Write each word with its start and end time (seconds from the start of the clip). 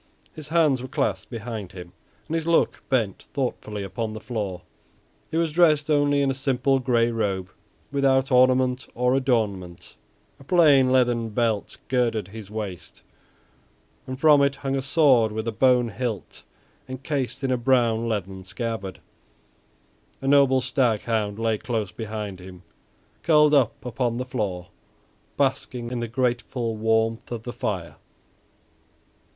His 0.33 0.47
hands 0.47 0.81
were 0.81 0.87
clasped 0.87 1.29
behind 1.29 1.73
him, 1.73 1.93
and 2.27 2.33
his 2.33 2.47
look 2.47 2.81
bent 2.89 3.27
thoughtfully 3.33 3.83
upon 3.83 4.13
the 4.13 4.19
floor. 4.19 4.63
He 5.29 5.37
was 5.37 5.51
dressed 5.51 5.91
only 5.91 6.23
in 6.23 6.31
a 6.31 6.33
simple 6.33 6.79
gray 6.79 7.11
robe 7.11 7.51
without 7.91 8.31
ornament 8.31 8.87
or 8.95 9.13
adornment, 9.13 9.95
a 10.39 10.43
plain 10.43 10.91
leathern 10.91 11.29
belt 11.29 11.77
girded 11.87 12.29
his 12.29 12.49
waist, 12.49 13.03
and 14.07 14.19
from 14.19 14.41
it 14.41 14.55
hung 14.55 14.75
a 14.75 14.81
sword 14.81 15.31
with 15.31 15.47
a 15.47 15.51
bone 15.51 15.89
hilt 15.89 16.41
encased 16.89 17.43
in 17.43 17.51
a 17.51 17.55
brown 17.55 18.07
leathern 18.09 18.43
scabbard. 18.43 18.99
A 20.19 20.27
noble 20.27 20.61
stag 20.61 21.01
hound 21.01 21.37
lay 21.37 21.59
close 21.59 21.91
behind 21.91 22.39
him, 22.39 22.63
curled 23.21 23.53
up 23.53 23.85
upon 23.85 24.17
the 24.17 24.25
floor, 24.25 24.69
basking 25.37 25.91
in 25.91 25.99
the 25.99 26.07
grateful 26.07 26.75
warmth 26.75 27.31
of 27.31 27.43
the 27.43 27.53
fire. 27.53 27.97